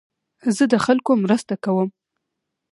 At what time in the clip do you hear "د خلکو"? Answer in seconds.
0.71-1.11